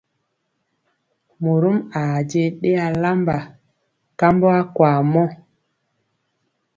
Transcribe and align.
Morom 1.41 1.77
aa 2.01 2.17
je 2.29 2.41
ɗe 2.59 2.69
alamba 2.87 3.37
kambɔ 4.19 4.47
akwaa 4.61 4.99
mɔ. 5.13 5.23